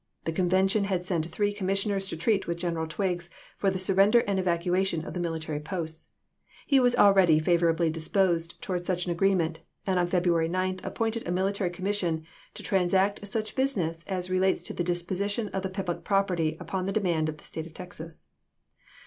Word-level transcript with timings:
The 0.25 0.31
convention 0.31 0.85
had 0.85 1.05
sent 1.05 1.27
three 1.27 1.53
commissioners 1.53 2.07
to 2.07 2.17
treat 2.17 2.47
with 2.47 2.57
General 2.57 2.87
Twiggs 2.87 3.29
for 3.55 3.69
the 3.69 3.77
surrender 3.77 4.21
and 4.21 4.39
evacua 4.39 4.83
tion 4.83 5.05
of 5.05 5.13
the 5.13 5.19
military 5.19 5.59
posts. 5.59 6.11
He 6.65 6.79
was 6.79 6.95
already 6.95 7.37
favor 7.37 7.69
ably 7.69 7.91
disposed 7.91 8.59
towards 8.63 8.87
such 8.87 9.05
an 9.05 9.11
agreement, 9.11 9.59
and 9.85 9.99
on 9.99 10.07
February 10.07 10.47
9 10.47 10.79
appointed 10.83 11.27
a 11.27 11.31
military 11.31 11.69
commission" 11.69 12.23
to 12.55 12.63
transact 12.63 13.27
such 13.27 13.55
business 13.55 14.03
as 14.07 14.31
relates 14.31 14.63
to 14.63 14.73
the 14.73 14.83
disposition 14.83 15.49
of 15.49 15.61
the 15.61 15.69
public 15.69 16.03
property 16.03 16.57
upon 16.59 16.87
the 16.87 16.91
demand 16.93 17.29
of 17.29 17.37
the 17.37 17.43
State 17.43 17.67
of 17.67 17.75
Texas." 17.75 18.29